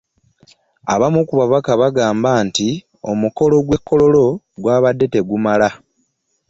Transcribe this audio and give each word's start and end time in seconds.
Abamu 0.93 1.19
ku 1.27 1.33
babaka 1.39 1.71
bagamba 1.81 2.31
nti 2.47 2.69
omukolo 3.11 3.55
gw’e 3.65 3.79
Kololo 3.87 4.25
gwabadde 4.61 5.05
tegumala 5.13 5.69